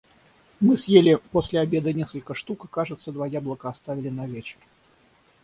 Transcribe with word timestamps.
Мы 0.59 0.77
съели 0.79 1.19
после 1.31 1.59
обеда 1.61 1.93
несколько 1.93 2.33
штук 2.33 2.65
и, 2.65 2.67
кажется, 2.67 3.11
два 3.11 3.27
яблока 3.27 3.69
оставили 3.69 4.09
на 4.09 4.25
вечер. 4.25 4.57